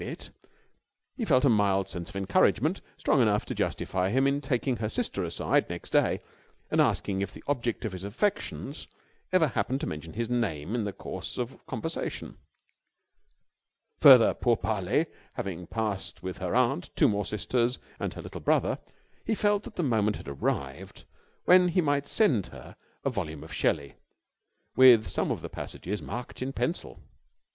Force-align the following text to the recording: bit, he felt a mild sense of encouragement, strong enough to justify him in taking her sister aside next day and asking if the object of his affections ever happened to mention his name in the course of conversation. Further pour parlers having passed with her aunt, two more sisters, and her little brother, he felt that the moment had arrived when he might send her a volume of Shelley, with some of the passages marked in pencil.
bit, 0.03 0.31
he 1.15 1.23
felt 1.23 1.45
a 1.45 1.47
mild 1.47 1.87
sense 1.87 2.09
of 2.09 2.15
encouragement, 2.15 2.81
strong 2.97 3.21
enough 3.21 3.45
to 3.45 3.53
justify 3.53 4.09
him 4.09 4.25
in 4.25 4.41
taking 4.41 4.77
her 4.77 4.89
sister 4.89 5.23
aside 5.23 5.69
next 5.69 5.91
day 5.91 6.19
and 6.71 6.81
asking 6.81 7.21
if 7.21 7.31
the 7.35 7.43
object 7.47 7.85
of 7.85 7.91
his 7.91 8.03
affections 8.03 8.87
ever 9.31 9.49
happened 9.49 9.79
to 9.79 9.85
mention 9.85 10.13
his 10.13 10.27
name 10.27 10.73
in 10.73 10.85
the 10.85 10.91
course 10.91 11.37
of 11.37 11.63
conversation. 11.67 12.37
Further 13.99 14.33
pour 14.33 14.57
parlers 14.57 15.05
having 15.35 15.67
passed 15.67 16.23
with 16.23 16.39
her 16.39 16.55
aunt, 16.55 16.89
two 16.95 17.07
more 17.07 17.23
sisters, 17.23 17.77
and 17.99 18.15
her 18.15 18.23
little 18.23 18.41
brother, 18.41 18.79
he 19.23 19.35
felt 19.35 19.61
that 19.65 19.75
the 19.75 19.83
moment 19.83 20.15
had 20.17 20.27
arrived 20.27 21.03
when 21.45 21.67
he 21.67 21.79
might 21.79 22.07
send 22.07 22.47
her 22.47 22.75
a 23.05 23.11
volume 23.11 23.43
of 23.43 23.53
Shelley, 23.53 23.93
with 24.75 25.05
some 25.07 25.29
of 25.29 25.43
the 25.43 25.47
passages 25.47 26.01
marked 26.01 26.41
in 26.41 26.53
pencil. 26.53 27.03